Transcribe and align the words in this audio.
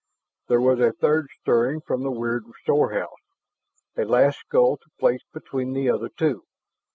There 0.47 0.59
was 0.61 0.79
a 0.79 0.93
third 0.93 1.27
shifting 1.45 1.79
from 1.85 2.01
the 2.01 2.09
weird 2.09 2.45
storehouse, 2.63 3.11
a 3.95 4.03
last 4.03 4.39
skull 4.39 4.77
to 4.77 4.89
place 4.99 5.21
between 5.31 5.73
the 5.73 5.91
other 5.91 6.09
two. 6.09 6.45